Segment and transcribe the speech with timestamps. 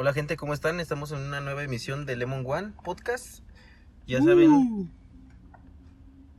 [0.00, 0.78] Hola gente, ¿cómo están?
[0.78, 3.40] Estamos en una nueva emisión de Lemon One Podcast.
[4.06, 4.88] Ya saben Uh.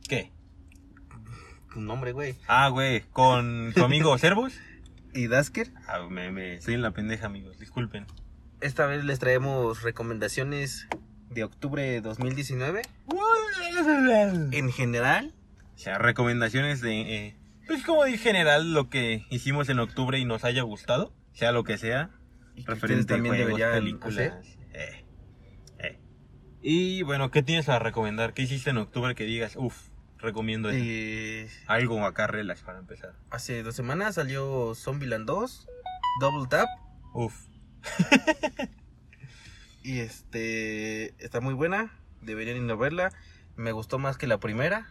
[0.08, 0.32] ¿Qué?
[1.70, 2.36] tu nombre, güey.
[2.48, 4.54] Ah, güey, con tu amigo Servus.
[5.12, 5.70] Y Dasker.
[5.86, 8.06] Ah, me, me, estoy en la pendeja, amigos, disculpen.
[8.62, 10.88] Esta vez les traemos recomendaciones
[11.28, 12.80] de octubre de 2019.
[14.52, 15.34] En general,
[15.74, 17.00] O sea, recomendaciones de...
[17.26, 17.36] eh,
[17.66, 21.62] pues como en general lo que hicimos en octubre y nos haya gustado, sea lo
[21.62, 22.08] que sea,
[22.60, 24.46] y referente también juegos, deberían películas.
[24.72, 25.04] eh,
[25.78, 25.98] eh.
[26.62, 28.34] Y bueno, ¿qué tienes a recomendar?
[28.34, 29.88] ¿Qué hiciste en octubre que digas, uff,
[30.18, 30.70] recomiendo?
[30.72, 33.14] Eh, Algo acá relax para empezar.
[33.30, 35.66] hace dos semanas salió Zombieland 2,
[36.20, 36.68] Double Tap.
[37.14, 37.46] Uff.
[39.82, 41.90] Y este está muy buena.
[42.20, 43.12] Deberían ir a verla.
[43.56, 44.86] Me gustó más que la primera.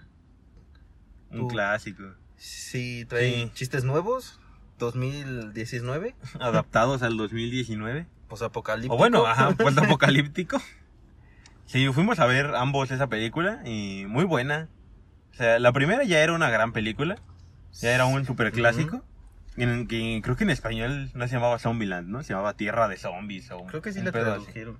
[1.29, 2.03] Un clásico.
[2.37, 3.51] Sí, trae Sí.
[3.53, 4.39] chistes nuevos.
[4.79, 6.15] 2019.
[6.39, 8.07] Adaptados al 2019.
[8.27, 8.95] Pues apocalíptico.
[8.95, 10.59] O bueno, ajá, pues apocalíptico.
[11.65, 14.67] Sí, fuimos a ver ambos esa película y muy buena.
[15.31, 17.17] O sea, la primera ya era una gran película.
[17.73, 19.03] Ya era un super clásico.
[19.55, 22.23] En el que creo que en español no se llamaba Zombieland, ¿no?
[22.23, 24.77] Se llamaba Tierra de Zombies o Creo que sí la tradujeron.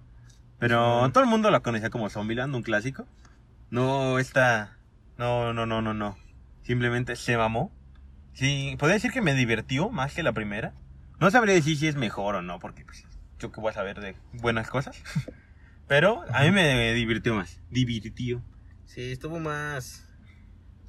[0.58, 1.12] Pero Sí.
[1.12, 3.06] todo el mundo la conocía como Zombieland, un clásico.
[3.70, 4.78] No está.
[5.18, 6.18] No, no, no, no, no.
[6.64, 7.72] Simplemente se mamó.
[8.34, 10.74] Sí, podría decir que me divirtió más que la primera.
[11.20, 13.06] No sabría decir si es mejor o no, porque pues,
[13.40, 15.02] yo que voy a saber de buenas cosas.
[15.88, 17.60] Pero a mí me divirtió más.
[17.72, 18.42] Divirtió.
[18.86, 20.06] Sí, estuvo más.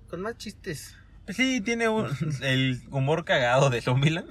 [0.08, 0.96] Con más chistes.
[1.24, 2.08] Pues sí, tiene un-
[2.42, 4.30] el humor cagado de Zombieland.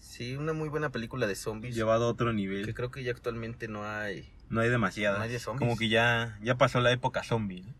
[0.00, 1.74] Sí, una muy buena película de zombies.
[1.74, 2.74] Llevado a otro Que nivel.
[2.74, 4.30] creo que ya actualmente no hay.
[4.48, 5.18] No hay demasiadas.
[5.18, 5.58] No hay de zombies.
[5.68, 7.62] Como que ya, ya pasó la época zombie.
[7.62, 7.74] ¿no?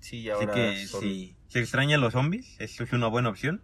[0.00, 0.54] Sí, y Así ahora.
[0.54, 3.62] que son- si se extrañan los zombies, eso es una buena opción.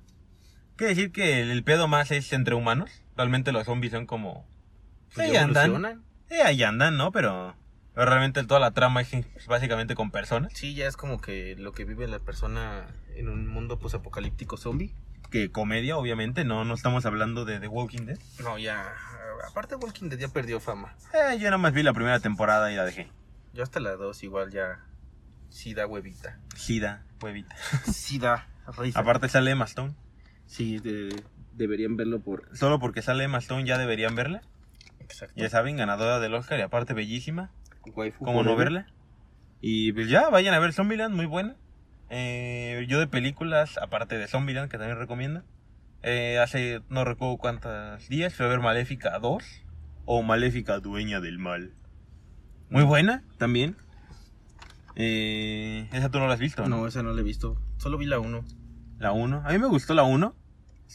[0.77, 2.91] Quiere decir que el, el pedo más es entre humanos.
[3.17, 4.47] Realmente los zombies son como...
[5.14, 6.03] pues, ahí ya andan.
[6.30, 7.12] Eh, ahí andan, ¿no?
[7.12, 7.55] Pero,
[7.94, 10.52] pero realmente toda la trama es pues, básicamente con personas.
[10.55, 14.95] Sí, ya es como que lo que vive la persona en un mundo posapocalíptico zombie.
[15.30, 18.18] Que comedia, obviamente, no, no estamos hablando de The Walking Dead.
[18.42, 18.92] No, ya.
[19.48, 20.95] Aparte, Walking Dead ya perdió fama.
[21.13, 23.11] Eh, yo nada más vi la primera temporada y la dejé.
[23.52, 24.80] Yo hasta la 2 igual ya.
[25.48, 26.40] Sí da huevita.
[26.57, 27.55] Sida, huevita.
[27.92, 28.48] Sí da.
[28.95, 29.95] Aparte sale Emma Stone.
[30.47, 31.23] Sí, de-
[31.53, 32.49] deberían verlo por.
[32.57, 34.43] Solo porque sale Emma Stone ya deberían verla.
[35.01, 35.35] Exacto.
[35.37, 37.51] Ya saben, ganadora del Oscar y aparte bellísima.
[37.95, 38.87] Waifu ¿Cómo no verla?
[39.61, 41.57] Y pues ya, vayan a ver Zombieland, muy buena.
[42.11, 45.43] Eh, yo de películas, aparte de Zombieland, que también recomiendo.
[46.03, 49.43] eh, hace no recuerdo cuántos días fui a ver Maléfica 2
[50.05, 51.73] o Maléfica Dueña del Mal.
[52.69, 53.77] Muy buena también.
[54.97, 56.69] Eh, esa tú no la has visto, ¿no?
[56.81, 57.57] No, esa no la he visto.
[57.79, 58.45] Solo vi la 1.
[59.05, 59.42] La 1.
[59.45, 60.35] A mí me gustó la 1.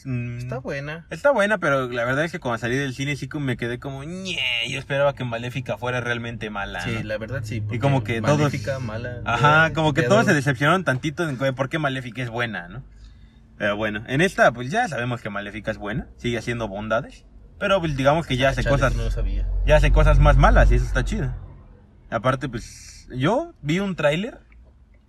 [0.04, 1.06] Mm, Está buena.
[1.10, 3.78] Está buena, pero la verdad es que cuando salí del cine sí que me quedé
[3.78, 4.36] como, ñe,
[4.68, 6.80] yo esperaba que Maléfica fuera realmente mala.
[6.80, 7.02] Sí, ¿no?
[7.04, 7.60] la verdad sí.
[7.60, 9.20] porque como que todos- Maléfica, mala.
[9.24, 12.82] Ajá, de- como que todos se decepcionaron tantito en por qué Maléfica es buena, ¿no?
[13.58, 17.26] Pero bueno, en esta pues ya sabemos que Maléfica es buena, sigue haciendo bondades,
[17.60, 19.46] pero pues digamos que ya hace Chales, cosas, No lo sabía.
[19.66, 21.32] ya hace cosas más malas y eso está chido.
[22.10, 24.38] Aparte pues yo vi un tráiler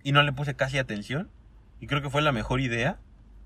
[0.04, 1.30] y no le puse casi atención
[1.82, 3.00] y creo que fue la mejor idea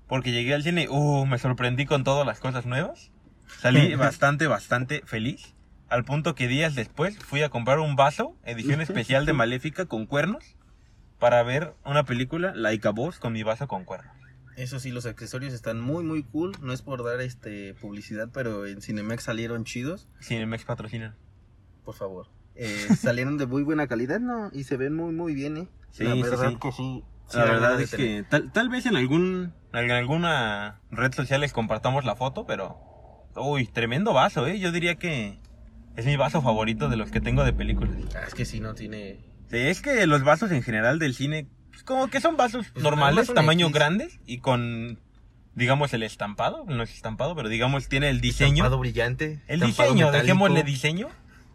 [0.07, 3.11] porque llegué al cine y uh, me sorprendí con todas las cosas nuevas.
[3.47, 5.55] Salí bastante, bastante feliz.
[5.89, 10.05] Al punto que días después fui a comprar un vaso, edición especial de Maléfica con
[10.05, 10.55] cuernos,
[11.17, 14.15] para ver una película, Laika Boss, con mi vaso con cuernos.
[14.55, 16.51] Eso sí, los accesorios están muy, muy cool.
[16.61, 20.07] No es por dar este publicidad, pero en Cinemex salieron chidos.
[20.21, 21.15] Cinemex patrocina.
[21.83, 22.27] Por favor.
[22.53, 24.51] Eh, salieron de muy buena calidad, ¿no?
[24.53, 25.67] Y se ven muy, muy bien, ¿eh?
[25.89, 26.57] Sí, la sí, verdad sí.
[26.61, 27.03] que sí.
[27.29, 31.53] Sí La verdad es que tal, tal vez en algún en alguna red social les
[31.53, 32.77] compartamos la foto, pero
[33.35, 34.59] uy, tremendo vaso, eh.
[34.59, 35.37] Yo diría que
[35.95, 37.95] es mi vaso favorito de los que tengo de películas.
[38.15, 39.19] Ah, es que sí, no tiene...
[39.49, 42.83] Sí, es que los vasos en general del cine, pues, como que son vasos Pues,
[42.83, 43.73] normales, tamaño X.
[43.75, 44.99] grandes y con,
[45.55, 48.55] digamos, el estampado, no es estampado, pero digamos tiene el diseño.
[48.63, 49.41] Estampado brillante.
[49.47, 50.21] El estampado diseño, metálico.
[50.23, 51.09] dejémosle diseño.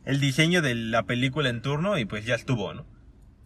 [0.04, 2.84] El diseño de la película en turno y pues ya estuvo, ¿no?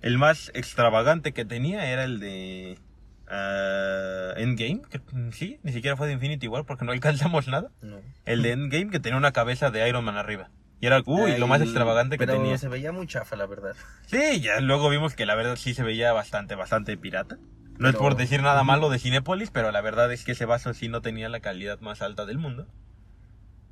[0.07, 2.79] El más extravagante que tenía era el de
[3.27, 5.01] ah, Endgame, que
[5.33, 7.73] sí, ni siquiera fue de Infinity War porque no alcanzamos nada.
[7.83, 7.99] No.
[8.25, 10.49] El de Endgame que tenía una cabeza de Iron Man arriba.
[10.81, 12.57] Y era, uy, lo más extravagante que pero tenía.
[12.57, 13.75] se veía muy chafa, la verdad.
[14.07, 17.39] Sí, ya luego vimos que la verdad sí se veía bastante, bastante pirata.
[17.77, 20.73] No es por decir nada malo de Cinépolis, pero la verdad es que ese vaso
[20.73, 22.69] sí no tenía la calidad más alta del mundo.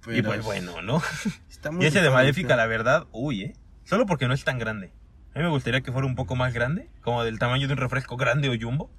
[0.08, 1.00] y pues bueno, ¿no?
[1.48, 3.52] Está muy Y ese de Maléfica, la verdad, uy, ¿eh?
[3.84, 4.90] Solo porque no es tan grande.
[5.34, 7.78] A mí me gustaría que fuera un poco más grande, como del tamaño de un
[7.78, 8.90] refresco grande o jumbo.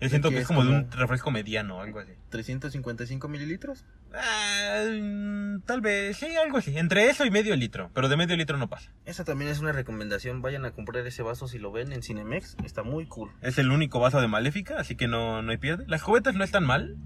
[0.00, 2.12] Yo siento que es es como de un refresco mediano o algo así.
[2.30, 3.84] 355 mililitros.
[4.10, 6.76] Mm, tal vez, sí, algo así.
[6.76, 7.90] Entre eso y medio litro.
[7.92, 8.90] Pero de medio litro no pasa.
[9.04, 10.40] Esa también es una recomendación.
[10.40, 12.56] Vayan a comprar ese vaso si lo ven en Cinemex.
[12.64, 13.30] Está muy cool.
[13.42, 15.84] Es el único vaso de Maléfica, así que no, no hay pierde.
[15.86, 16.96] Las cubetas no están mal,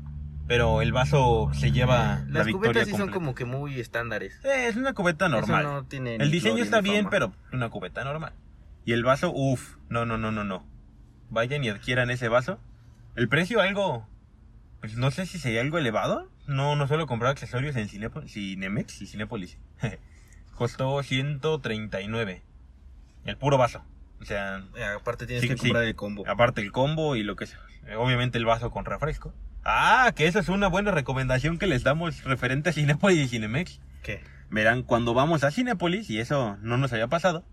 [0.46, 4.38] pero el vaso se lleva la Las victoria cubetas sí son como que muy estándares.
[4.44, 5.62] Eh, es una cubeta normal.
[5.62, 7.10] Eso no tiene el diseño está bien, fama.
[7.10, 8.34] pero una cubeta normal.
[8.84, 10.66] Y el vaso, uff, no, no, no, no, no.
[11.30, 12.60] Vayan y adquieran ese vaso.
[13.16, 14.06] El precio algo,
[14.80, 16.30] pues no sé si sería algo elevado.
[16.46, 19.58] No, no suelo comprar accesorios en Cinepo- Cinemex y Cinépolis.
[20.54, 22.42] Costó 139.
[23.24, 23.82] El puro vaso.
[24.20, 25.60] O sea, Eh, aparte tienes Sí, que sí.
[25.68, 26.24] comprar el combo.
[26.28, 27.60] aparte el combo y lo que sea.
[27.86, 29.34] Eh, Obviamente el vaso con refresco.
[29.64, 33.80] Ah, que esa es una buena recomendación que les damos referente a Cinépolis y Cinemex.
[34.02, 34.22] ¿Qué?
[34.50, 37.44] Verán, cuando vamos a Cinépolis, y eso no nos había pasado,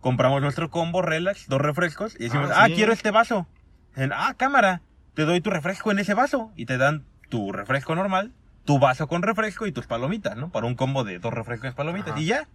[0.00, 2.74] compramos nuestro combo relax, dos refrescos, y decimos, Ah, ah, sí.
[2.74, 3.46] quiero este vaso.
[3.94, 4.82] Dicen, ah, cámara,
[5.14, 6.52] te doy tu refresco en ese vaso.
[6.56, 8.32] Y te dan tu refresco normal,
[8.64, 10.50] tu vaso con refresco y tus palomitas, ¿no?
[10.50, 12.20] Para un combo de dos refrescos y palomitas, Ajá.
[12.20, 12.48] y ya.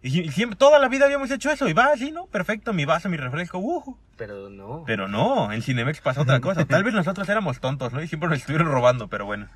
[0.00, 2.26] Y, y siempre, toda la vida habíamos hecho eso, y va así, ¿no?
[2.26, 3.98] Perfecto, mi vaso, mi refresco, uh.
[4.16, 4.84] Pero no.
[4.86, 6.64] Pero no, en Cinemex pasó otra cosa.
[6.66, 8.00] Tal vez nosotros éramos tontos, ¿no?
[8.00, 9.48] Y siempre nos estuvieron robando, pero bueno.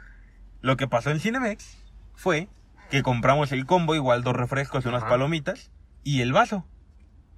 [0.61, 1.79] Lo que pasó en Cinemex
[2.15, 2.49] fue
[2.91, 5.11] que compramos el combo, igual dos refrescos y unas Ajá.
[5.11, 5.71] palomitas,
[6.03, 6.67] y el vaso.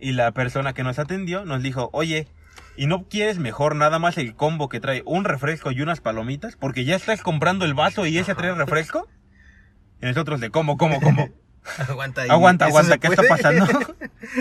[0.05, 2.29] Y la persona que nos atendió nos dijo, oye,
[2.77, 6.57] ¿y no quieres mejor nada más el combo que trae un refresco y unas palomitas?
[6.57, 9.09] Porque ya estás comprando el vaso y ese trae refresco.
[10.03, 11.31] Y nosotros de, ¿cómo, cómo, cómo?
[11.89, 12.29] aguanta ahí.
[12.29, 13.67] Aguanta, ¿Eso aguanta, ¿qué está pasando?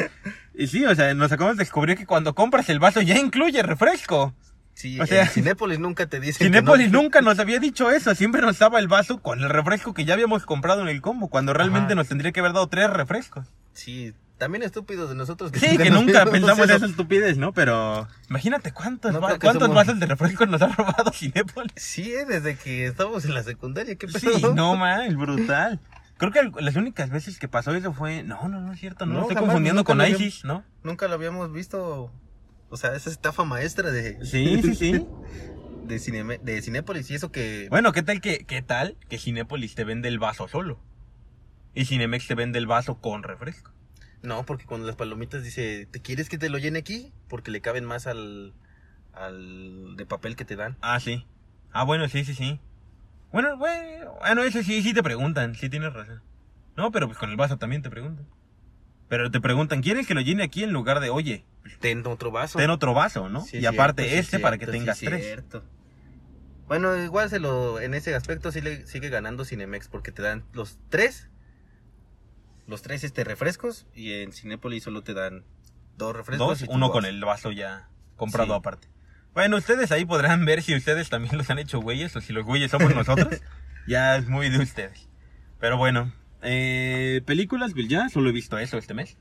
[0.53, 3.63] y sí, o sea, nos acabamos de descubrir que cuando compras el vaso ya incluye
[3.63, 4.33] refresco.
[4.73, 6.39] Sí, O sea, Cinépolis nunca te dicen.
[6.39, 7.03] que Cinépolis no.
[7.03, 10.15] nunca nos había dicho eso, siempre nos daba el vaso con el refresco que ya
[10.15, 11.95] habíamos comprado en el combo, cuando realmente Ajá.
[11.95, 13.47] nos tendría que haber dado tres refrescos.
[13.71, 14.13] Sí,
[14.43, 15.51] también estúpidos de nosotros.
[15.55, 16.75] Sí, que nunca pensamos eso.
[16.75, 17.53] esa estupidez, ¿no?
[17.53, 21.71] Pero imagínate cuántos, No va- que cuántos somos- vasos de refresco nos ha robado Cinépolis.
[21.77, 23.95] Sí, eh, desde que estábamos en la secundaria.
[23.95, 24.53] ¿Qué Sí, pedo?
[24.53, 25.79] no mal, brutal.
[26.17, 29.21] Creo que las únicas veces que pasó eso fue, no, no, no es cierto, no,
[29.21, 30.63] estoy jamás, confundiendo con ISIS, ¿no?
[30.83, 32.11] Nunca lo habíamos visto.
[32.69, 34.23] O sea, esa estafa maestra de.
[34.25, 35.05] Sí, sí, sí.
[35.85, 37.09] De, Cineme- de Cinépolis.
[37.11, 37.67] Y eso que.
[37.69, 40.79] Bueno, ¿qué tal que, qué tal que Cinépolis te vende el vaso solo?
[41.75, 43.71] Y Cinemex te vende el vaso con refresco.
[44.23, 47.11] No, porque cuando las palomitas dice, ¿te quieres que te lo llene aquí?
[47.27, 48.53] Porque le caben más al.
[49.13, 50.77] al de papel que te dan.
[50.81, 51.25] Ah, sí.
[51.71, 52.59] Ah, bueno, sí, sí, sí.
[53.31, 56.21] Bueno, bueno, bueno, eso sí, sí te preguntan, sí tienes razón.
[56.75, 58.25] No, pero pues con el vaso también te preguntan.
[59.09, 61.43] Pero te preguntan, ¿quieres que lo llene aquí en lugar de, oye,
[61.79, 62.57] Ten otro vaso.
[62.59, 63.41] ten otro vaso, ¿no?
[63.41, 65.25] Sí, y aparte cierto, sí, este es para que cierto, sí, tengas es tres.
[65.25, 65.63] cierto.
[66.67, 70.43] Bueno, igual se lo, en ese aspecto sí le sigue ganando Cinemex porque te dan
[70.53, 71.29] los tres,
[72.67, 75.43] los tres este refrescos y en Cinépolis solo te dan
[75.97, 76.59] dos refrescos.
[76.59, 78.57] Dos, y uno con el vaso ya comprado Sí.
[78.59, 78.87] aparte.
[79.33, 82.45] Bueno, ustedes ahí podrán ver si ustedes también los han hecho güeyes o si los
[82.45, 83.41] güeyes somos nosotros.
[83.87, 85.09] ya es muy de ustedes.
[85.59, 89.17] Pero bueno, eh, películas, pues ya solo he visto eso este mes.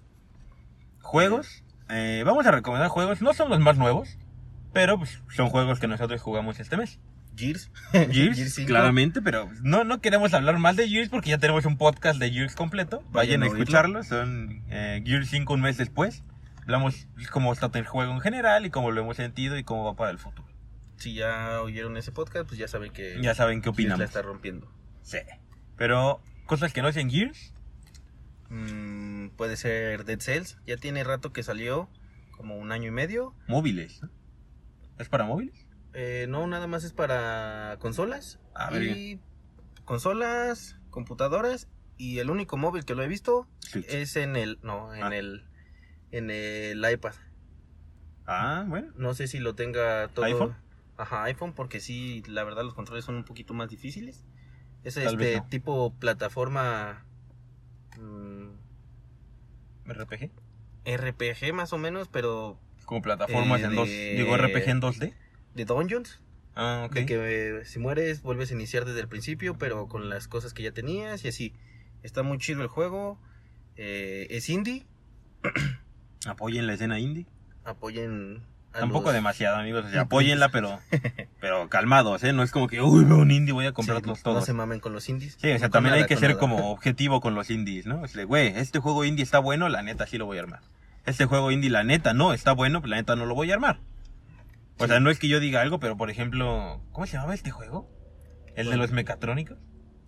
[1.01, 4.19] Juegos, eh, vamos a recomendar juegos, no son los más nuevos,
[4.73, 7.01] pero pues, son juegos que nosotros jugamos este mes.
[7.37, 7.71] Gears.
[7.93, 8.67] Gears, Gears 5.
[8.69, 12.31] claramente, pero no, no queremos hablar más de Gears porque ya tenemos un podcast de
[12.31, 12.99] Gears completo.
[13.11, 16.23] Vayan, Vayan a escucharlo, son eh, Gears 5 un mes después.
[16.63, 19.97] Hablamos cómo está el juego en general y cómo lo hemos sentido y cómo va
[19.97, 20.47] para el futuro.
[20.97, 24.01] Si ya oyeron ese podcast, pues ya saben que Ya saben qué Gears la opinamos.
[24.05, 24.71] está rompiendo.
[25.03, 25.19] Sí.
[25.77, 27.53] Pero cosas que no hacen Gears,
[28.49, 30.59] Mm, puede ser Dead Cells.
[30.67, 31.89] Ya tiene rato que salió,
[32.33, 33.35] como un año y medio.
[33.49, 34.01] móviles.
[34.99, 35.62] ¿Es para móviles?
[35.95, 38.39] Eh, no, nada más es para consolas.
[38.55, 39.21] Ah, y
[39.85, 41.69] consolas, computadoras.
[41.99, 43.87] Y el único móvil que lo he visto Switch.
[43.89, 44.59] es en el.
[44.63, 45.17] No, en Ah.
[45.17, 45.45] el.
[46.11, 47.15] En el iPad.
[48.27, 48.93] Ah, bueno.
[48.97, 50.25] No sé si lo tenga todo.
[50.25, 50.57] ¿iPhone?
[50.97, 54.25] Ajá, iPhone, porque sí, la verdad los controles son un poquito más difíciles.
[54.85, 55.47] Es Tal este no.
[55.49, 57.05] tipo plataforma
[57.99, 58.49] mm,
[59.87, 60.31] RPG.
[60.85, 63.89] RPG más o menos, pero Como plataformas Eh, en dos.
[63.89, 65.15] Digo RPG en 2D.
[65.55, 66.21] De dungeons.
[66.55, 66.95] Ah, ok.
[66.95, 70.53] De que eh, si mueres vuelves a iniciar desde el principio, pero con las cosas
[70.55, 71.55] que ya tenías y así.
[72.03, 73.19] Está muy chido el juego.
[73.77, 74.85] eh, es indie.
[76.27, 77.27] Apoyen la escena indie.
[77.65, 78.43] Apoyen.
[78.73, 79.85] a Tampoco los- demasiado, amigos.
[79.87, 80.79] O sea, apóyenla, pero,
[81.41, 82.33] pero calmados, ¿eh?
[82.33, 84.45] No es como que, uy, veo un indie, voy a Sí, comprarlos No todos.
[84.45, 85.37] se mamen con los indies.
[85.41, 86.41] Sí, o sea, también hay que ser nada.
[86.41, 88.05] como objetivo con los indies, ¿no?
[88.05, 90.61] Es de, güey, este juego indie está bueno, la neta sí lo voy a armar.
[91.07, 93.81] Este juego indie, la neta no, está bueno, la neta no lo voy a armar.
[94.83, 97.51] O sea, no es que yo diga algo, pero por ejemplo, ¿cómo se llamaba este
[97.51, 97.89] juego?
[98.57, 99.59] El de los mecatrónicos.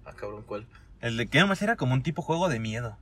[0.05, 0.67] Ah, cabrón, ¿cuál?
[1.01, 2.99] El de que nada más era como un tipo juego de miedo.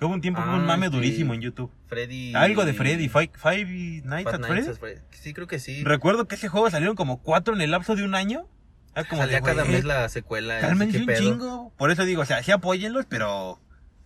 [0.00, 1.70] Hubo un tiempo que hubo Ah, un mame durísimo en YouTube.
[1.86, 2.34] Freddy.
[2.34, 4.68] Algo de Freddy, Five, Five Nights at Nights Freddy.
[4.68, 5.00] at Freddy.
[5.10, 5.84] Sí, creo que sí.
[5.84, 8.46] Recuerdo que ese juego salieron como cuatro en el lapso de un año.
[8.94, 10.60] Era como Salía cada mes la secuela.
[10.60, 11.18] Cálmense un pedo.
[11.18, 11.72] chingo.
[11.76, 13.60] Por eso digo, o sea, sí apóyenlos, pero...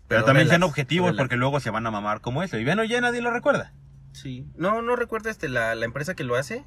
[0.09, 2.59] Pero, Pero también sean objetivos porque luego se van a mamar como eso.
[2.59, 3.73] Y bueno, ya nadie lo recuerda.
[4.13, 4.45] Sí.
[4.57, 6.65] No, no recuerdo este, la, la empresa que lo hace.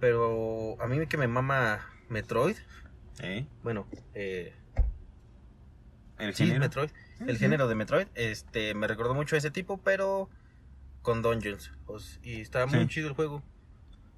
[0.00, 2.56] Pero a mí que me mama Metroid.
[3.20, 3.46] ¿Eh?
[3.62, 4.54] Bueno, eh,
[6.18, 6.60] El sí, género.
[6.60, 6.90] Metroid.
[7.26, 8.06] El género de Metroid.
[8.14, 10.28] Este, me recordó mucho a ese tipo, pero
[11.02, 11.72] con Dungeons.
[11.86, 12.86] Pues, y está muy Sí.
[12.88, 13.42] chido el juego.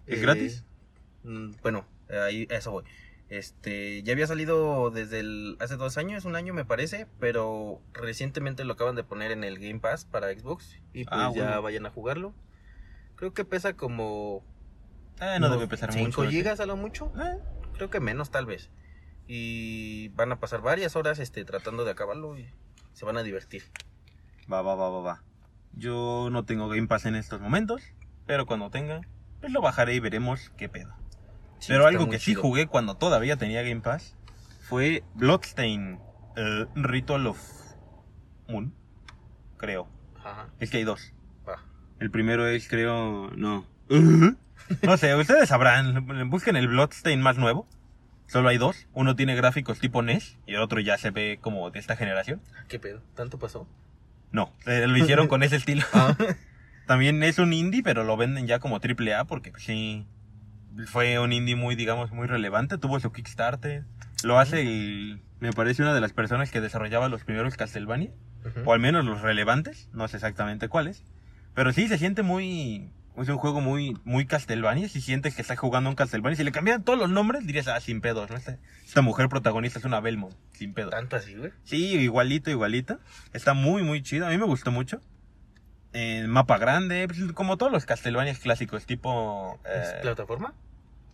[0.07, 0.65] ¿Es Eh, gratis?
[1.25, 2.85] mm, Bueno, ahí a eso voy.
[3.31, 8.65] Este, ya había salido desde el, hace dos años, un año me parece, pero recientemente
[8.65, 11.87] lo acaban de poner en el Game Pass para Xbox y pues Ah, ya vayan
[11.87, 12.35] a jugarlo.
[13.15, 14.43] Creo que pesa como
[15.21, 16.23] Eh, no debe pesar 5 mucho.
[16.25, 16.37] ¿sí?
[16.37, 17.39] gigas a lo mucho, Eh,
[17.75, 18.71] creo que menos tal vez.
[19.27, 22.49] Y van a pasar varias horas este tratando de acabarlo y
[22.93, 23.63] se van a divertir.
[24.53, 25.23] Va, va, va, va, va.
[25.73, 27.83] Yo no tengo Game Pass en estos momentos,
[28.27, 29.03] pero cuando tenga,
[29.41, 30.93] pues lo bajaré y veremos qué pedo.
[31.61, 32.43] Sí, pero algo que sí chido.
[32.43, 34.17] jugué cuando todavía tenía Game Pass
[34.63, 36.01] fue Bloodstain
[36.75, 37.39] Ritual of
[38.49, 38.75] Moon,
[39.59, 39.89] creo.
[40.17, 41.13] Ajá, Es que hay dos.
[41.49, 41.63] va.
[42.01, 43.65] El primero es, creo, no.
[44.83, 46.31] No sé, ustedes sabrán.
[46.31, 47.67] Busquen el Bloodstain más nuevo.
[48.27, 48.87] Solo hay dos.
[48.93, 52.41] Uno tiene gráficos tipo NES y el otro ya se ve como de esta generación.
[52.69, 53.03] ¿Qué pedo?
[53.15, 53.67] ¿Tanto pasó?
[54.31, 55.83] No, eh, lo hicieron con ese estilo.
[55.93, 56.17] Ah,
[56.87, 60.07] También es un indie, pero lo venden ya como triple A porque pues, sí
[60.87, 62.79] fue un indie muy, digamos, muy relevante.
[62.79, 63.85] Tuvo su Kickstarter.
[64.23, 68.11] Lo hace el, me parece una de las personas que desarrollaba los primeros Castlevania,
[68.65, 71.03] o al menos los relevantes, no sé exactamente cuáles.
[71.55, 74.89] Pero sí se siente muy, es un juego muy, muy Castlevania.
[74.89, 77.81] Si sientes que estás jugando un Castlevania, si le cambiaran todos los nombres, dirías, ah,
[77.81, 78.37] sin pedos, ¿no?
[78.37, 80.91] Esta, esta mujer protagonista es una Belmont, sin pedos.
[80.91, 81.53] ¿Tanto así, güey?
[81.65, 82.99] Sí, igualito, igualito.
[83.33, 84.27] Está muy, muy chido.
[84.27, 85.01] A mí me gustó mucho.
[85.93, 89.59] Eh, mapa grande, pues, como todos los Castlevanias clásicos, tipo...
[89.65, 90.55] ¿Es eh, plataforma?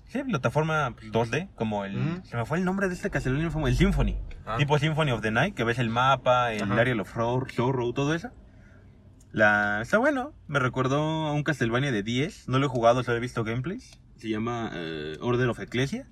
[0.09, 1.97] sí, plataforma pues, 2D, como el...
[1.97, 2.26] Ujú.
[2.26, 4.17] Se me fue el nombre de este Castlevania, el Symphony.
[4.45, 4.57] Ah.
[4.59, 6.81] Tipo Symphony of the Night, que ves el mapa, el Ajá.
[6.81, 8.31] área of Sorrow, todo eso.
[9.33, 9.80] La...
[9.83, 10.33] Está bueno.
[10.49, 12.49] Me recordó a un Castlevania de 10.
[12.49, 13.99] No lo he jugado, solo he visto gameplays.
[14.16, 16.06] Se llama eh, Order of Ecclesia.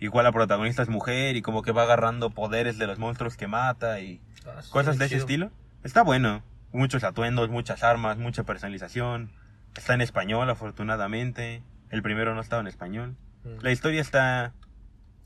[0.00, 3.48] Igual la protagonista es mujer y como que va agarrando poderes de los monstruos que
[3.48, 5.24] mata y Ah, sí, cosas de ese chido.
[5.26, 5.50] estilo.
[5.82, 6.42] Está bueno.
[6.72, 9.30] Muchos atuendos, muchas armas, mucha personalización.
[9.76, 11.62] Está en español, afortunadamente.
[11.90, 13.16] El primero no estaba en español.
[13.44, 13.62] Mm.
[13.62, 14.52] La historia está.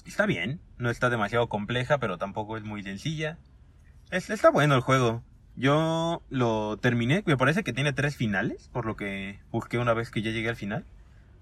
[0.06, 0.61] Está bien.
[0.78, 3.38] No está demasiado compleja, pero tampoco es muy sencilla.
[4.11, 5.22] Es- está bueno el juego.
[5.56, 7.23] Yo lo terminé.
[7.26, 8.68] Me parece que tiene tres finales.
[8.73, 10.85] Por lo que busqué una vez que ya llegué al final.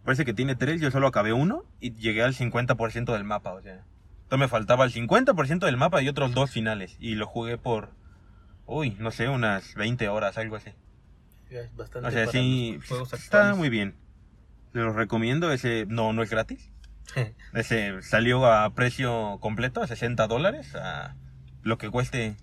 [0.05, 0.81] Parece que tiene tres.
[0.81, 1.65] Yo solo acabé uno.
[1.81, 3.53] Y llegué al 50% del mapa.
[3.53, 3.85] O sea.
[4.23, 6.97] Entonces me faltaba el 50% del mapa y otros dos finales.
[7.01, 7.91] Y lo jugué por.
[8.67, 10.71] Uy, no sé, unas 20 horas, algo así.
[11.51, 12.79] Ya es bastante O sea, sí.
[13.13, 13.95] Está muy bien.
[14.73, 15.53] Se los recomiendo.
[15.53, 16.71] Ese no, no es gratis.
[17.55, 21.17] Ese salió a precio completo, a 60 dólares, a
[21.63, 22.37] lo que cueste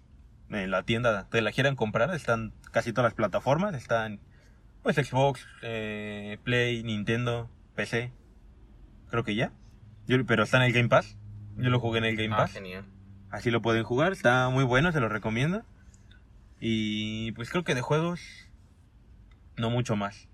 [0.50, 2.14] en la tienda te la quieran comprar.
[2.14, 4.20] Están casi todas las plataformas, están
[4.84, 8.12] pues Xbox, eh, Play, Nintendo, PC,
[9.10, 9.52] creo que ya.
[10.08, 11.18] Yo- pero está en el Game Pass.
[11.58, 12.54] Yo lo jugué en el Game ah, Pass.
[12.54, 12.86] genial.
[13.30, 15.64] Así lo pueden jugar, está muy bueno, se lo recomiendo.
[16.60, 18.22] Y pues creo que de juegos
[19.58, 20.28] no mucho más.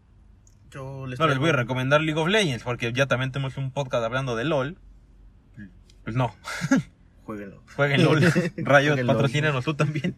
[0.69, 3.71] Yo les No les voy a recomendar League of Legends porque ya también tenemos un
[3.71, 4.77] podcast hablando de LOL.
[6.03, 6.35] Pues no,
[7.25, 7.63] Jueguenlo.
[7.75, 8.21] jueguen LOL.
[8.57, 10.15] Rayos, patrocínanos tú también.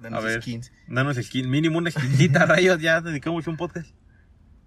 [0.00, 0.40] Danos A ver.
[0.42, 0.72] skins.
[0.88, 3.88] Danos skin, mínimo una skincita, Rayos, ya dedicamos un podcast.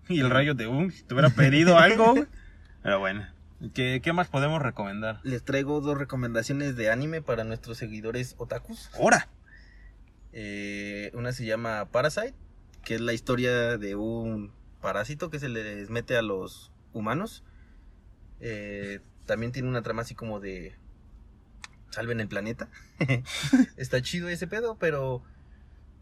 [0.09, 2.15] Y el Rayo de um, si te hubiera pedido algo.
[2.83, 3.25] Pero bueno,
[3.73, 5.19] ¿qué, ¿qué más podemos recomendar?
[5.23, 8.89] Les traigo dos recomendaciones de anime para nuestros seguidores otakus.
[8.97, 9.29] ¡Hora!
[10.33, 12.33] Eh, una se llama Parasite,
[12.83, 17.43] que es la historia de un parásito que se les mete a los humanos.
[18.39, 20.75] Eh, también tiene una trama así como de
[21.93, 22.67] salven el planeta.
[23.77, 25.21] Está chido ese pedo, pero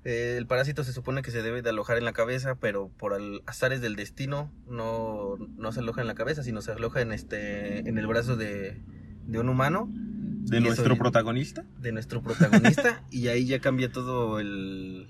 [0.03, 3.13] eh, el parásito se supone que se debe de alojar en la cabeza, pero por
[3.13, 7.11] al- azares del destino no, no se aloja en la cabeza, sino se aloja en
[7.11, 8.81] este en el brazo de,
[9.27, 11.63] de un humano De nuestro eso- protagonista.
[11.79, 15.07] de nuestro protagonista y ahí ya cambia todo el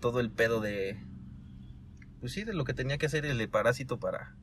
[0.00, 0.98] todo el pedo de
[2.20, 4.34] pues sí de lo que tenía que hacer el parásito para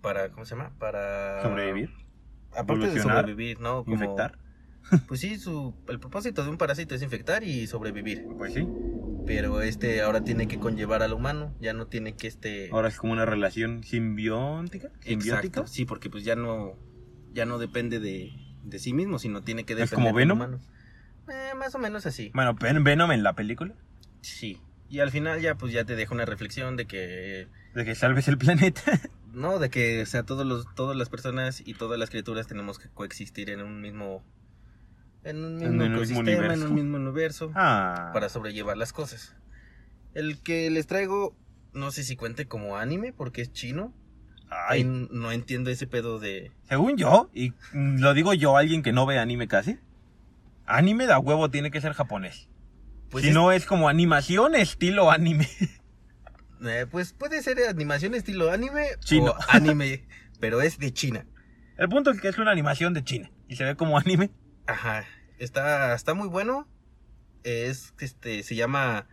[0.00, 1.90] para cómo se llama para Sobrevivir.
[2.56, 4.38] Aparte de sobrevivir no como Infectar.
[5.08, 8.66] pues sí su el propósito de un parásito es infectar y sobrevivir Pues sí.
[9.26, 12.98] pero este ahora tiene que conllevar al humano ya no tiene que este Ahora es
[12.98, 14.90] como una relación simbiótica.
[15.00, 15.60] Simbiótica.
[15.60, 16.74] Exacto, sí porque pues ya no
[17.32, 18.30] ya no depende de,
[18.62, 20.38] de sí mismo sino tiene que ¿Es depender como del Venom?
[20.38, 20.60] humano
[21.28, 22.30] Eh, más o menos así.
[22.34, 23.74] Bueno, Ven- Venom en la película.
[24.20, 24.60] Sí.
[24.90, 28.28] Y al final ya pues ya te deja una reflexión de que De que salves
[28.28, 28.82] el planeta.
[29.34, 32.78] no, de que o sea, todos los todas las personas y todas las criaturas tenemos
[32.78, 34.24] que coexistir en un mismo
[35.24, 38.10] en un En mismo mismo ecosistema, en un mismo universo Ah.
[38.12, 39.34] para sobrellevar las cosas.
[40.14, 41.34] El que les traigo
[41.72, 43.92] no sé si cuente como anime porque es chino.
[44.68, 49.04] Ay, no entiendo ese pedo de según yo, y lo digo yo, alguien que no
[49.06, 49.78] ve anime casi,
[50.66, 52.48] anime de a huevo tiene que ser japonés.
[53.10, 55.48] pues si es- no es como animación estilo anime.
[56.68, 59.32] eh, pues puede ser animación estilo anime Chino.
[59.32, 60.04] o anime,
[60.40, 61.26] pero es de China.
[61.76, 64.30] El punto es que es una animación de China y se ve como anime.
[64.66, 65.04] Ajá,
[65.38, 66.68] está, está muy bueno.
[67.42, 69.06] Es, este, se llama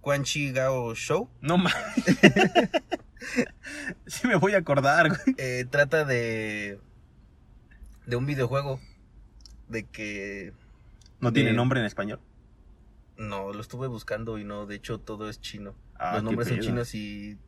[0.00, 1.30] Quan Chi Gao Show.
[1.40, 1.74] No más.
[4.06, 5.36] sí me voy a acordar, güey.
[5.38, 6.80] Eh, trata de,
[8.06, 8.80] de un videojuego.
[9.68, 10.52] De que,
[11.20, 12.20] No tiene nombre en español.
[13.16, 15.74] No, lo estuve buscando y no, de hecho todo es chino.
[15.98, 17.38] Ah, Los nombres son chinos y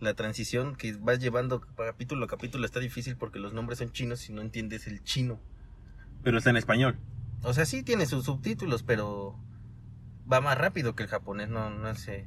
[0.00, 4.28] la transición que vas llevando capítulo a capítulo está difícil porque los nombres son chinos
[4.28, 5.40] y no entiendes el chino.
[6.22, 6.98] Pero está en español.
[7.42, 9.38] O sea, sí tiene sus subtítulos, pero
[10.30, 12.26] va más rápido que el japonés, no, no sé.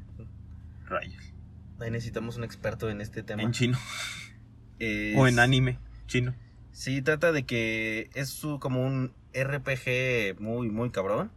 [0.86, 1.34] Rayos.
[1.80, 3.42] Ahí necesitamos un experto en este tema.
[3.44, 3.78] En chino.
[4.80, 5.78] Es- O en anime.
[6.08, 6.34] Chino.
[6.72, 11.32] Sí, trata de que es su, como un RPG muy, muy cabrón.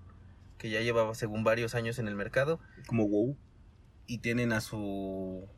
[0.62, 2.60] Que ya llevaba según varios años en el mercado.
[2.86, 3.36] Como wow.
[4.06, 5.48] Y tienen a su.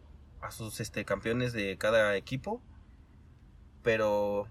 [0.41, 2.63] a sus este campeones de cada equipo.
[3.83, 4.49] Pero.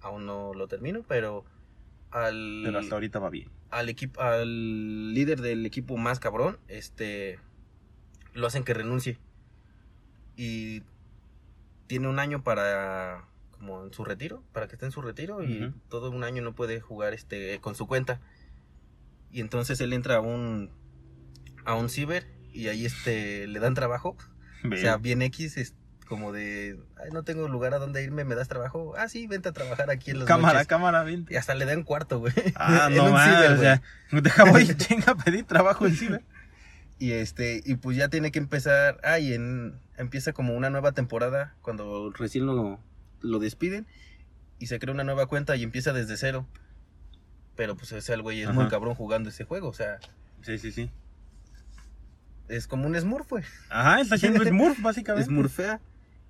[0.00, 1.44] aún no lo termino, pero.
[2.12, 2.62] Al.
[2.64, 3.50] Pero hasta ahorita va bien.
[3.70, 7.40] al equipo al líder del equipo más cabrón este
[8.32, 9.18] lo hacen que renuncie
[10.36, 10.82] y
[11.88, 15.74] tiene un año para como en su retiro para que esté en su retiro y
[15.88, 18.20] todo un año no puede jugar este con su cuenta
[19.34, 20.70] y entonces él entra a un
[21.66, 24.16] a un ciber y ahí este le dan trabajo
[24.72, 25.74] o sea bien x es
[26.06, 29.48] como de Ay, no tengo lugar a donde irme me das trabajo ah sí vente
[29.48, 30.68] a trabajar aquí en los cámara, noches".
[30.68, 31.36] cámara, y vente.
[31.36, 35.44] hasta le dan cuarto güey Ah, no ciber, o sea, deja voy chinga a pedir
[35.44, 36.24] trabajo en ciber.
[36.96, 39.00] Y este, y pues ya tiene que empezar.
[39.02, 42.78] Ah, y en, empieza como una nueva temporada cuando recién lo,
[43.20, 43.86] lo despiden.
[44.60, 46.46] Y se crea una nueva cuenta y empieza desde cero.
[47.56, 49.68] Pero pues ese el güey es muy cabrón jugando ese juego.
[49.68, 49.98] O sea,
[50.42, 50.90] Sí, sí, sí.
[52.48, 53.44] es como un Smurf, güey.
[53.70, 55.28] Ajá, está haciendo Smurf, básicamente.
[55.28, 55.80] Smurfea.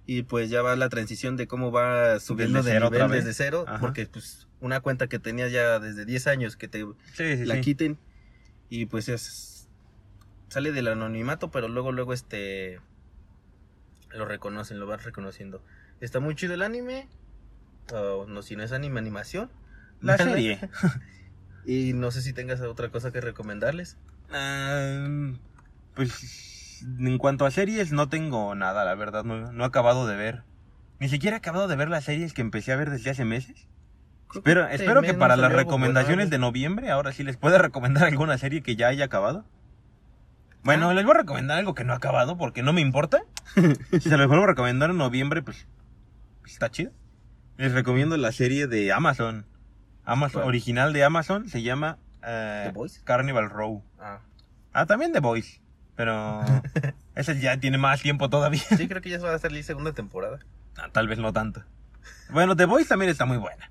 [0.07, 3.33] Y pues ya va la transición de cómo va subiendo Desde de cero nivel desde
[3.33, 3.65] cero.
[3.67, 3.81] Ajá.
[3.81, 6.85] Porque pues una cuenta que tenías ya desde 10 años que te
[7.15, 7.61] Sí, sí, la sí.
[7.63, 7.99] quiten
[8.71, 9.69] y pues es
[10.49, 12.81] sale del anonimato pero luego luego este
[14.11, 15.63] lo reconocen lo vas reconociendo
[16.01, 17.09] está muy chido el anime
[17.93, 19.51] o no si no es anime animación
[20.01, 20.59] La serie.
[21.67, 23.97] y no sé si tengas otra cosa que recomendarles
[25.95, 30.17] pues en cuanto a series no tengo nada, la verdad, no, no he acabado de
[30.17, 30.43] ver.
[30.99, 33.69] Ni siquiera he acabado de ver las series que empecé a ver desde hace meses.
[34.35, 38.37] Espero, Este espero que para las recomendaciones de noviembre, ahora sí les pueda recomendar alguna
[38.39, 39.45] serie que ya haya acabado.
[40.65, 40.95] Bueno, Ah.
[40.95, 43.23] les voy a recomendar algo que no ha acabado porque no me importa.
[43.93, 45.67] si se los vuelvo a recomendar en noviembre, pues
[46.47, 46.91] está chido.
[47.57, 49.47] Les recomiendo la serie de Amazon.
[50.05, 53.01] Amazon original de Amazon se llama eh, ¿The Boys?
[53.05, 53.83] Carnival Row.
[53.99, 54.21] ah
[54.73, 55.61] Ah, también The Boys.
[55.97, 56.43] Pero
[57.15, 58.61] ese ya tiene más tiempo todavía.
[58.77, 60.41] sí creo que ya se va a salir segunda temporada
[60.77, 61.63] Ah, tal vez no tanto.
[62.31, 63.71] Bueno, The Boys también está muy buena.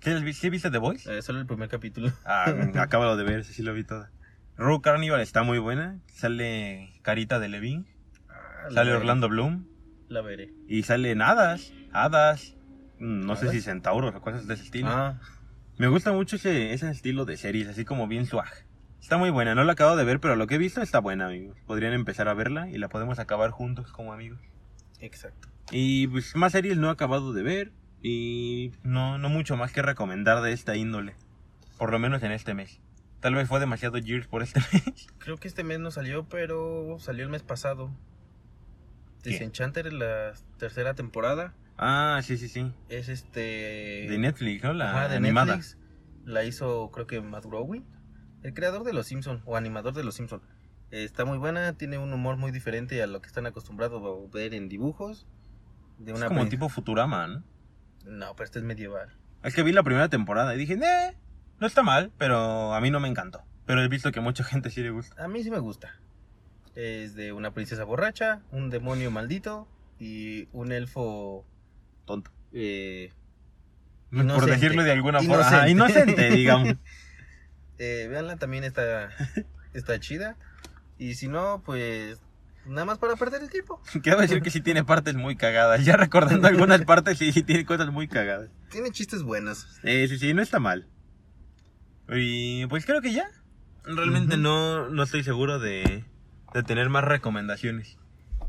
[0.00, 1.06] ¿Sí, sí viste The Boys?
[1.06, 4.10] Eh, solo el primer capítulo Ah, acábalo de ver, ese sí lo vi toda.
[4.56, 5.98] Row Carnival está muy buena.
[6.08, 7.84] Sale Carita de Levine.
[8.28, 9.66] Ah, Sale veré, Orlando Bloom.
[10.08, 11.72] la veré Y salen hadas.
[11.92, 12.56] Hadas.
[13.02, 14.88] Mm, No sé si centauros o cosas de ese estilo.
[14.90, 15.20] ah
[15.78, 18.50] Me gusta mucho ese, ese estilo de series, así como bien swag.
[19.00, 21.26] Está muy buena, no la acabo de ver, pero lo que he visto está buena,
[21.26, 21.58] amigos.
[21.66, 24.38] Podrían empezar a verla y la podemos acabar juntos como amigos.
[25.00, 29.72] exacto Y pues más series no he acabado de ver y no, no mucho más
[29.72, 31.14] que recomendar de esta índole.
[31.78, 32.80] Por lo menos en este mes.
[33.18, 35.06] Tal vez fue demasiado Gears por este mes.
[35.18, 37.90] Creo que este mes no salió, pero salió el mes pasado.
[39.22, 39.30] ¿Qué?
[39.30, 41.54] Disenchanter, la tercera temporada.
[41.78, 42.72] Ah, sí, sí, sí.
[42.88, 44.06] Es este.
[44.08, 44.72] De Netflix, ¿no?
[44.72, 45.56] La Ajá, de animada.
[45.56, 45.78] Netflix.
[46.24, 47.84] La hizo, creo que Matt Groening,
[48.42, 50.40] el creador de Los Simpson o animador de Los Simpson.
[50.90, 54.54] está muy buena, tiene un humor muy diferente a lo que están acostumbrados a ver
[54.54, 55.26] en dibujos.
[55.98, 57.42] De Es una como prin- tipo Futurama, ¿no?
[58.04, 59.08] No, pero este es medieval.
[59.42, 61.16] Es que vi la primera temporada y dije, "Eh,
[61.60, 63.42] no está mal, pero a mí no me encantó.
[63.66, 65.24] Pero he visto que a mucha gente sí le gusta.
[65.24, 65.98] A mí sí me gusta.
[66.74, 69.66] Es de una princesa borracha, un demonio maldito
[69.98, 71.44] y un elfo
[72.04, 72.30] Tonto.
[72.52, 73.12] eh,
[74.10, 75.46] Por decirlo de alguna forma.
[75.46, 76.02] Ajá, Inocente.
[76.10, 76.74] inocente, digamos.
[77.78, 79.10] eh, véanla, también está,
[79.72, 80.36] está chida.
[80.98, 82.20] Y si no, pues
[82.66, 83.80] nada más para perder el tiempo.
[84.02, 85.84] Quiero decir que sí tiene partes muy cagadas.
[85.84, 88.50] Ya recordando algunas partes, sí, sí tiene cosas muy cagadas.
[88.70, 89.66] Tiene chistes buenos.
[89.82, 90.86] Eh, sí, sí, no está mal.
[92.08, 93.24] Y pues creo que ya.
[93.84, 96.04] Realmente no, no estoy seguro de,
[96.54, 97.98] de tener más recomendaciones.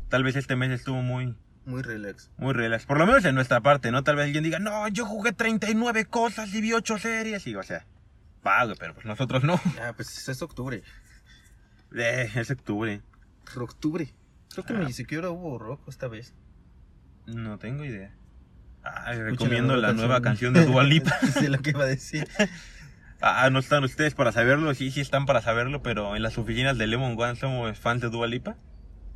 [0.08, 1.34] Tal vez este mes estuvo muy,
[1.66, 2.30] Muy relax.
[2.36, 2.84] muy relax.
[2.86, 4.02] Por lo menos en nuestra parte, ¿no?
[4.04, 7.46] Tal vez alguien diga, no, yo jugué 39 cosas y vi 8 series.
[7.46, 7.86] Y, o sea,
[8.42, 9.58] pago, pero pues nosotros no.
[9.82, 10.82] Ah, pues es octubre.
[11.96, 13.00] Eh, es octubre.
[13.56, 14.12] Octubre.
[14.52, 14.78] Creo que Ah.
[14.86, 16.34] ni siquiera hubo rock esta vez.
[17.26, 18.14] No tengo idea.
[18.84, 21.12] Ah, Escuchen recomiendo la nueva canción de Dua Lipa.
[21.38, 22.28] Sí, lo que iba a decir.
[23.22, 26.76] Ah, no están ustedes para saberlo, sí, sí están para saberlo, pero en las oficinas
[26.76, 28.56] de Lemon One somos fans de Dua Lipa.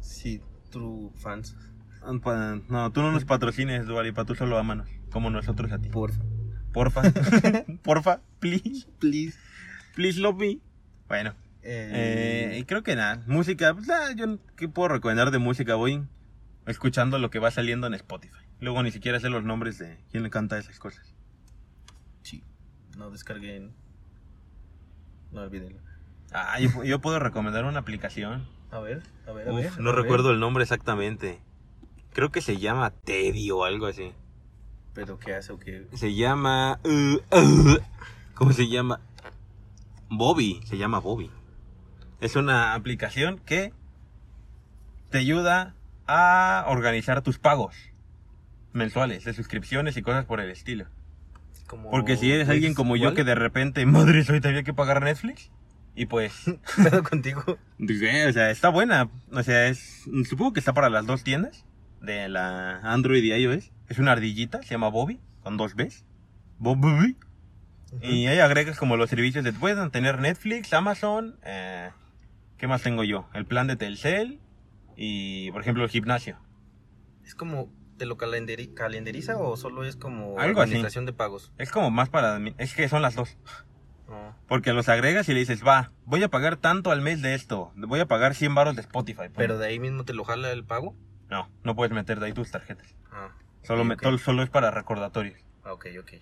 [0.00, 1.54] Sí, true fans.
[2.02, 5.88] Ah, No, tú no nos patrocines, Dua Lipa, tú solo ámanos, como nosotros a ti.
[5.88, 6.12] Por
[6.72, 7.02] Porfa,
[7.82, 9.38] porfa, please, please.
[9.94, 10.58] please love me.
[11.08, 15.74] Bueno, eh, y creo que nada, música, pues nada, yo qué puedo recomendar de música,
[15.74, 16.04] voy
[16.66, 18.36] escuchando lo que va saliendo en Spotify.
[18.60, 21.14] Luego ni siquiera sé los nombres de quién le canta esas cosas.
[22.22, 22.44] sí,
[22.96, 23.72] no descarguen.
[25.32, 25.80] No olvídenlo.
[26.32, 28.46] Ah, yo, yo puedo recomendar una aplicación.
[28.70, 29.80] A ver, a ver, a Uf, ver.
[29.80, 30.02] no a ver.
[30.02, 31.40] recuerdo el nombre exactamente.
[32.18, 34.10] Creo que se llama Teddy o algo así.
[34.92, 35.86] Pero qué hace o qué.
[35.94, 36.80] Se llama...
[36.82, 37.78] uh, uh,
[38.34, 38.98] ¿Cómo se llama?
[40.10, 40.60] Bobby.
[40.64, 41.30] Se llama Bobby.
[42.20, 43.72] Es una aplicación que
[45.10, 45.76] te ayuda
[46.08, 47.76] a organizar tus pagos
[48.72, 50.86] mensuales de suscripciones y cosas por el estilo.
[51.68, 55.04] Como Porque si eres alguien como yo que de repente, madre, hoy tenía que pagar
[55.04, 55.52] Netflix.
[55.94, 56.32] Y pues,
[56.82, 57.58] Pedo contigo.
[57.78, 59.08] Dije, o sea, está buena.
[59.30, 60.02] O sea, es.
[60.28, 61.64] Supongo que está para las dos tiendas.
[62.00, 63.72] De la Android y iOS.
[63.88, 66.04] Es una ardillita, se llama Bobby, con dos Bs.
[66.58, 67.16] Bobby.
[68.02, 69.52] Y ahí agregas como los servicios de.
[69.52, 71.38] Pueden tener Netflix, Amazon.
[71.44, 71.90] Eh,
[72.58, 73.28] ¿Qué más tengo yo?
[73.34, 74.40] El plan de Telcel.
[74.96, 76.36] Y, por ejemplo, el gimnasio.
[77.24, 80.70] Es como, ¿te lo calendari- calendariza o solo es como Algo así.
[80.70, 81.52] administración de pagos?
[81.56, 82.38] Es como más para.
[82.58, 83.36] Es que son las dos.
[84.08, 84.34] No.
[84.48, 87.72] Porque los agregas y le dices, va, voy a pagar tanto al mes de esto.
[87.76, 89.24] Voy a pagar 100 baros de Spotify.
[89.36, 90.96] Pero de ahí mismo te lo jala el pago.
[91.30, 92.94] No, no puedes meter de ahí tus tarjetas.
[93.12, 93.28] Ah,
[93.62, 95.38] Solo, me- solo es para recordatorios.
[95.64, 96.12] Ah, ok, ok.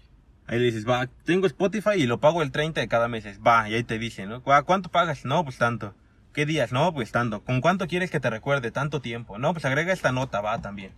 [0.48, 3.24] Ahí le dices, va, tengo Spotify y lo pago el 30 de cada mes.
[3.24, 4.42] Es, Va, y ahí te dice, ¿no?
[4.42, 5.24] "¿Cu- ¿Cuánto pagas?
[5.24, 5.94] No, pues tanto.
[6.32, 6.72] ¿Qué días?
[6.72, 7.42] No, pues tanto.
[7.42, 8.70] ¿Con cuánto quieres que te recuerde?
[8.70, 9.38] Tanto tiempo.
[9.38, 10.92] No, pues agrega esta nota, va también.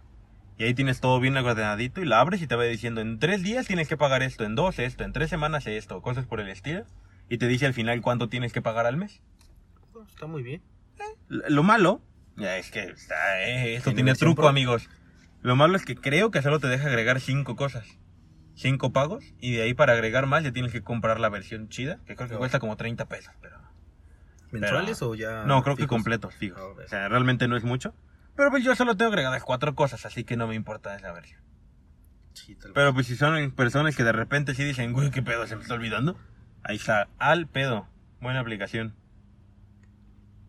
[0.58, 3.42] Y ahí tienes todo bien ordenadito y la abres y te va diciendo, en tres
[3.42, 6.48] días tienes que pagar esto, en dos esto, en tres semanas esto, cosas por el
[6.48, 6.84] estilo.
[7.28, 9.22] Y te dice al final cuánto tienes que pagar al mes.
[9.94, 10.62] Oh, Está muy bien.
[11.28, 12.02] Lo malo,
[12.44, 14.48] es que está, eh, esto ¿Tiene truco, pro?
[14.48, 14.88] amigos.
[15.42, 17.86] Lo malo es que creo que solo te deja agregar cinco cosas.
[18.54, 19.24] Cinco pagos.
[19.40, 21.98] Y de ahí para agregar más ya tienes que comprar la versión chida.
[22.06, 23.32] Que creo que cuesta como 30 pesos.
[23.40, 23.56] Pero...
[24.50, 25.44] ¿Mensuales o ya?
[25.44, 26.60] no, creo que completos, fijos.
[26.60, 26.82] Ah.
[26.84, 27.94] O sea, realmente no es mucho.
[28.34, 31.40] Pero pues yo solo tengo agregadas cuatro cosas, así que no me importa esa versión.
[32.34, 32.56] Sí.
[32.72, 35.62] Pero pues si son personas que de repente sí dicen, güey, qué pedo, se me
[35.62, 36.16] está olvidando.
[36.62, 37.88] Ahí está, al pedo.
[38.20, 38.94] Buena aplicación.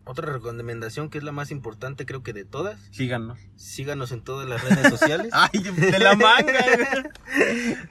[0.04, 2.80] Otra recomendación que es la más importante creo que de todas.
[2.90, 3.38] Síganos.
[3.56, 5.30] Síganos en todas las redes sociales.
[5.32, 6.64] ¡Ay, de la manga!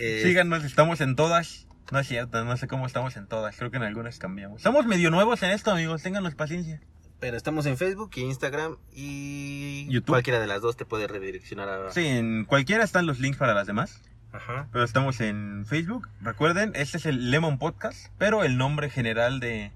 [0.00, 1.68] Eh, Síganos, estamos en todas.
[1.92, 3.56] No es cierto, no sé cómo estamos en todas.
[3.56, 4.60] Creo que en algunas cambiamos.
[4.60, 6.02] Somos medio nuevos en esto, amigos.
[6.02, 6.80] Ténganos paciencia.
[7.20, 10.08] Pero estamos en Facebook y Instagram y YouTube.
[10.08, 11.92] cualquiera de las dos te puede redireccionar a...
[11.92, 14.02] Sí, en cualquiera están los links para las demás.
[14.32, 14.66] Ajá.
[14.72, 16.08] Pero estamos en Facebook.
[16.20, 18.08] Recuerden, este es el Lemon Podcast.
[18.18, 19.70] Pero el nombre general de,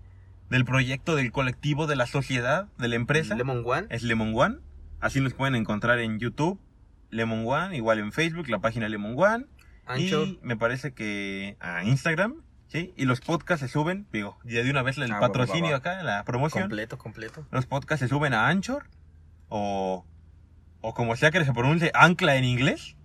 [0.50, 3.86] del proyecto, del colectivo, de la sociedad, de la empresa Lemon One.
[3.90, 4.56] es Lemon One.
[5.00, 6.58] Así nos pueden encontrar en YouTube.
[7.10, 9.46] Lemon One, igual en Facebook, la página Lemon One.
[9.86, 10.24] Ancho.
[10.24, 12.92] Y me parece que a Instagram, ¿sí?
[12.96, 15.70] Y los podcasts se suben, digo, ya de una vez el Ah, va, patrocinio va,
[15.70, 15.76] va.
[15.78, 16.64] acá, la promoción.
[16.64, 17.46] Completo, completo.
[17.50, 18.84] Los podcasts se suben a Anchor
[19.48, 20.04] o,
[20.82, 22.96] o como sea que se pronuncie, Ancla en inglés.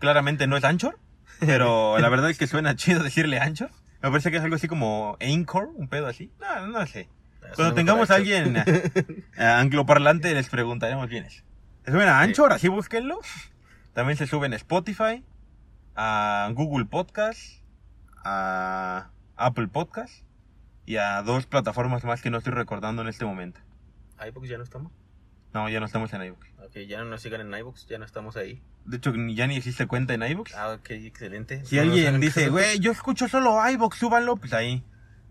[0.00, 0.98] Claramente no es Anchor,
[1.40, 3.70] pero la verdad es que suena chido decirle Anchor.
[4.04, 6.30] Me parece que es algo así como Anchor, un pedo así.
[6.38, 7.08] No, no sé.
[7.40, 8.92] Cuando Suena tengamos a alguien eh,
[9.38, 11.42] eh, angloparlante les preguntaremos bien eso.
[11.86, 12.28] Se suben a Sí.
[12.28, 13.18] Anchor, así búsquenlo.
[13.94, 15.24] También se suben a Spotify,
[15.96, 17.62] a Google Podcast,
[18.22, 20.12] a Apple Podcast
[20.84, 23.60] y a dos plataformas más que no estoy recordando en este momento.
[24.22, 24.92] iBooks ya no estamos.
[25.54, 26.53] No, ya no estamos en iBooks.
[26.74, 28.60] Ok, ya no nos sigan en iBooks, ya no estamos ahí.
[28.84, 30.54] De hecho, ni- ya ni existe cuenta en iBooks.
[30.56, 31.64] Ah, ok, excelente.
[31.64, 34.82] Si No alguien dice, güey, yo escucho solo iBooks, súbanlo, pues ahí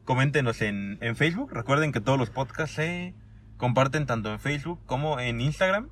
[0.05, 1.51] coméntenos en, en Facebook.
[1.53, 3.13] Recuerden que todos los podcasts se
[3.57, 5.89] comparten tanto en Facebook como en Instagram.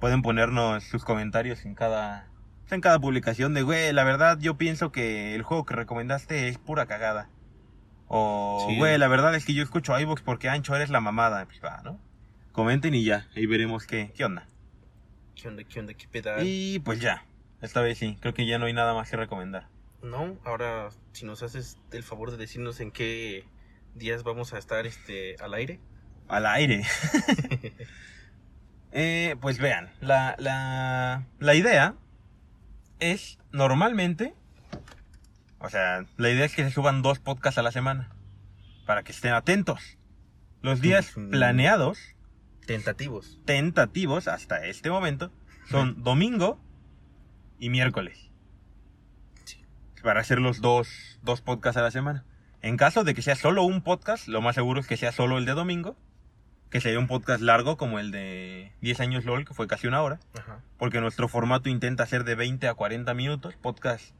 [0.00, 2.28] Pueden ponernos sus comentarios en cada,
[2.70, 6.58] en cada publicación de, güey, la verdad yo pienso que el juego que recomendaste es
[6.58, 7.28] pura cagada.
[8.08, 8.76] O, Sí.
[8.78, 11.44] güey, la verdad es que yo escucho iVoox porque Ancho eres la mamada.
[11.44, 12.00] Pues va, ¿no?
[12.52, 14.46] Comenten y ya, ahí veremos qué, qué onda.
[15.40, 16.42] ¿Qué onda, qué onda, qué peda?
[16.42, 17.24] Y pues ya,
[17.62, 19.68] esta vez sí, creo que ya no hay nada más que recomendar.
[20.02, 23.44] No, ahora si nos haces el favor de decirnos en qué
[23.94, 25.80] días vamos a estar este al aire.
[26.28, 26.84] Al aire.
[28.90, 31.94] Eh, pues vean, la, la, la idea
[33.00, 34.34] es normalmente,
[35.58, 38.08] o sea, la idea es que se suban dos podcasts a la semana,
[38.86, 39.98] para que estén atentos.
[40.62, 41.98] Los días planeados,
[42.68, 43.40] Tentativos.
[43.46, 45.32] tentativos hasta este momento,
[45.70, 46.60] son domingo
[47.58, 48.30] y miércoles.
[49.44, 49.64] Sí.
[50.02, 52.24] Para hacer los dos, dos podcasts a la semana.
[52.60, 55.38] En caso de que sea solo un podcast, lo más seguro es que sea solo
[55.38, 55.96] el de domingo,
[56.70, 60.02] que sería un podcast largo como el de 10 años LOL, que fue casi una
[60.02, 60.60] hora, Ajá.
[60.76, 64.12] porque nuestro formato intenta ser de 20 a 40 minutos, podcast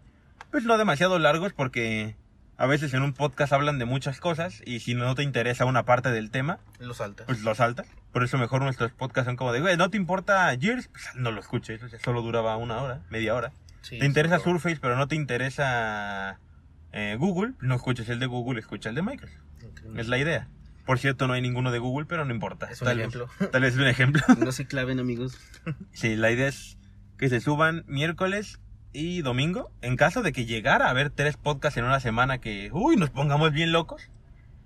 [0.50, 2.16] pues no demasiado largos porque
[2.58, 5.84] a veces en un podcast hablan de muchas cosas y si no te interesa una
[5.84, 7.26] parte del tema, Los altas.
[7.26, 7.86] pues lo saltas.
[8.12, 10.88] Por eso mejor nuestros podcasts son como de, güey, ¿no te importa Gears?
[10.88, 13.52] Pues no lo escuches, o sea, solo duraba una hora, media hora.
[13.82, 16.38] Sí, ¿Te interesa Surface pero no te interesa
[16.92, 17.54] eh, Google?
[17.60, 19.38] No escuches el de Google, escucha el de Microsoft.
[19.96, 20.48] Es la idea.
[20.84, 22.66] Por cierto, no hay ninguno de Google, pero no importa.
[22.70, 23.28] Es un Tal vez- ejemplo.
[23.50, 24.22] tal vez es un ejemplo.
[24.38, 25.38] no se claven, amigos.
[25.92, 26.76] Sí, la idea es
[27.18, 28.58] que se suban miércoles
[28.92, 29.70] y domingo.
[29.82, 33.10] En caso de que llegara a haber tres podcasts en una semana que, uy, nos
[33.10, 34.10] pongamos bien locos,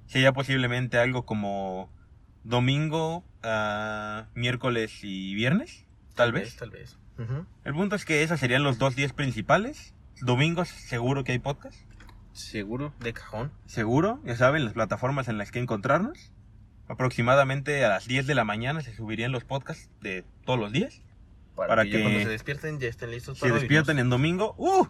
[0.06, 1.90] sería posiblemente algo como
[2.44, 6.56] domingo, ah, miércoles y viernes, tal vez.
[6.56, 6.98] Tal vez.
[7.64, 9.94] El punto es que esos serían los dos días principales.
[10.20, 11.78] Domingos seguro que hay podcast.
[12.32, 13.52] Seguro, de cajón.
[13.66, 16.32] Seguro, ya saben, las plataformas en las que encontrarnos.
[16.88, 21.02] Aproximadamente a las 10 de la mañana se subirían los podcasts de todos los días.
[21.56, 24.86] Para, Para que, cuando se despierten ya estén listos Se despiertan en domingo, ¡uh!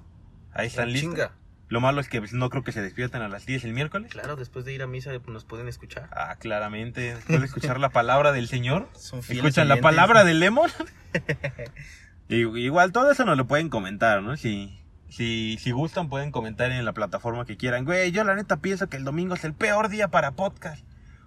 [0.52, 1.14] Ahí están listos.
[1.14, 1.32] Chinga.
[1.68, 4.10] Lo malo es que pues, no creo que se despierten a las 10 el miércoles.
[4.12, 6.10] Claro, después de ir a misa nos pueden escuchar.
[6.12, 7.14] Ah, claramente.
[7.14, 10.70] Después de escuchar la palabra del Señor, Son escuchan la palabra del Lemon.
[12.28, 14.36] Y- Igual todo eso nos lo pueden comentar, ¿no?
[14.36, 17.84] Si, si, si gustan, pueden comentar en la plataforma que quieran.
[17.84, 20.84] Güey, yo la neta pienso que el domingo es el peor día para podcast.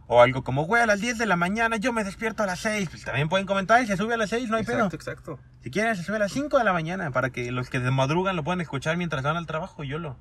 [0.08, 2.60] O algo como, güey, a las 10 de la mañana yo me despierto a las
[2.60, 2.90] 6.
[2.90, 4.86] Pues también pueden comentar y se sube a las 6, no hay pedo.
[4.86, 5.40] Exacto, exacto.
[5.62, 7.90] Si quieren, se sube a las 5 de la mañana para que los que de
[7.90, 10.18] madrugan lo puedan escuchar mientras van al trabajo y yo lo.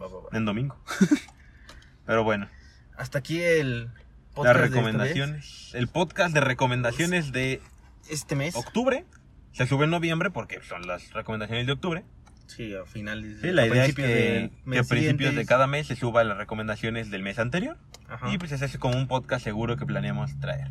[0.00, 0.28] Va, va, va.
[0.36, 0.76] En domingo.
[2.06, 2.48] Pero bueno,
[2.96, 3.92] Hasta aquí el las
[4.34, 5.70] podcast de esta recomendaciones.
[5.74, 7.62] El podcast de recomendaciones de.
[8.08, 8.56] Este mes.
[8.56, 9.04] octubre.
[9.52, 12.04] Se sube en noviembre porque son las recomendaciones de octubre.
[12.50, 13.38] Sí, a finales.
[13.40, 17.22] Sí, la idea es que, a principios de cada mes se suba las recomendaciones del
[17.22, 17.78] mes anterior.
[18.08, 18.32] Ajá.
[18.32, 20.68] Y pues ese es como un podcast seguro que planeamos traer.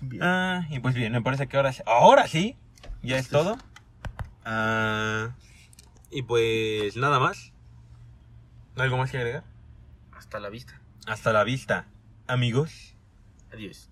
[0.00, 0.22] Bien.
[0.22, 2.56] Ah, y pues bien, me parece que ahora, sí- ahora sí,
[3.02, 3.58] ya es Esto es- todo.
[4.44, 5.34] Ah,
[6.10, 7.52] y pues nada más.
[8.76, 9.42] ¿Algo más que agregar?
[10.12, 10.80] Hasta la vista.
[11.06, 11.86] Hasta la vista,
[12.26, 12.94] amigos.
[13.52, 13.90] Adiós.